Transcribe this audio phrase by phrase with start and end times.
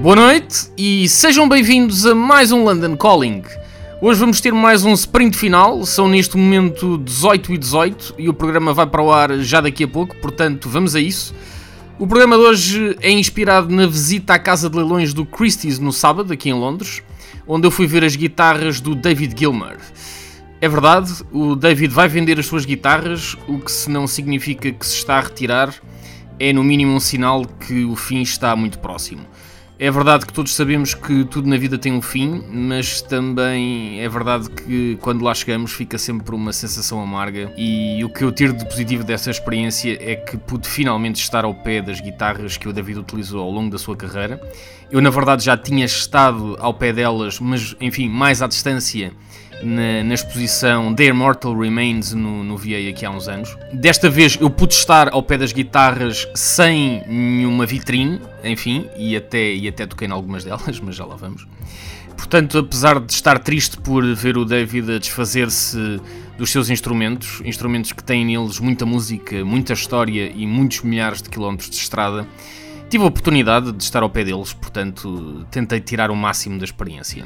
[0.00, 3.42] Boa noite e sejam bem-vindos a mais um London Calling.
[4.00, 8.32] Hoje vamos ter mais um sprint final, são neste momento 18 e 18 e o
[8.32, 11.34] programa vai para o ar já daqui a pouco, portanto vamos a isso.
[11.98, 15.92] O programa de hoje é inspirado na visita à casa de leilões do Christie's no
[15.92, 17.02] sábado, aqui em Londres,
[17.44, 19.78] onde eu fui ver as guitarras do David Gilmer.
[20.60, 24.86] É verdade, o David vai vender as suas guitarras, o que se não significa que
[24.86, 25.74] se está a retirar,
[26.38, 29.26] é no mínimo um sinal que o fim está muito próximo.
[29.80, 34.08] É verdade que todos sabemos que tudo na vida tem um fim, mas também é
[34.08, 37.52] verdade que quando lá chegamos fica sempre uma sensação amarga.
[37.56, 41.54] E o que eu tiro de positivo dessa experiência é que pude finalmente estar ao
[41.54, 44.40] pé das guitarras que o David utilizou ao longo da sua carreira.
[44.90, 49.12] Eu, na verdade, já tinha estado ao pé delas, mas enfim, mais à distância
[49.62, 53.56] na, na, exposição The Immortal Remains no, no VA aqui há uns anos.
[53.72, 59.52] Desta vez eu pude estar ao pé das guitarras sem nenhuma vitrine, enfim, e até,
[59.52, 61.46] e até toquei em algumas delas, mas já lá vamos.
[62.16, 66.00] Portanto, apesar de estar triste por ver o David a desfazer-se
[66.36, 71.28] dos seus instrumentos, instrumentos que têm neles muita música, muita história e muitos milhares de
[71.28, 72.26] quilómetros de estrada,
[72.88, 77.16] Tive a oportunidade de estar ao pé deles, portanto tentei tirar o máximo da experiência.